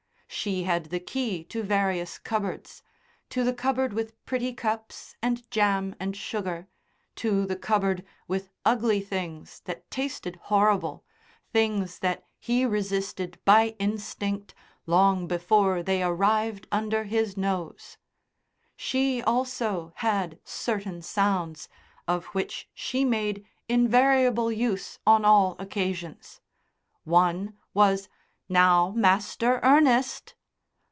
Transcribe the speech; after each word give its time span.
She 0.33 0.63
had 0.63 0.85
the 0.85 1.01
key 1.01 1.43
to 1.43 1.61
various 1.61 2.17
cupboards 2.17 2.81
to 3.29 3.43
the 3.43 3.53
cupboard 3.53 3.91
with 3.91 4.17
pretty 4.25 4.53
cups 4.53 5.13
and 5.21 5.47
jam 5.51 5.93
and 5.99 6.15
sugar, 6.15 6.69
to 7.17 7.45
the 7.45 7.57
cupboard 7.57 8.05
with 8.29 8.49
ugly 8.63 9.01
things 9.01 9.61
that 9.65 9.91
tasted 9.91 10.37
horrible, 10.43 11.03
things 11.51 11.99
that 11.99 12.23
he 12.39 12.65
resisted 12.65 13.39
by 13.43 13.75
instinct 13.77 14.55
long 14.85 15.27
before 15.27 15.83
they 15.83 16.01
arrived 16.01 16.65
under 16.71 17.03
his 17.03 17.35
nose. 17.35 17.97
She 18.77 19.21
also 19.21 19.91
had 19.97 20.39
certain 20.45 21.01
sounds, 21.01 21.67
of 22.07 22.23
which 22.27 22.69
she 22.73 23.03
made 23.03 23.45
invariable 23.67 24.49
use 24.49 24.97
on 25.05 25.25
all 25.25 25.57
occasions. 25.59 26.39
One 27.03 27.57
was, 27.73 28.07
"Now, 28.53 28.89
Master 28.91 29.61
Ernest!" 29.63 30.35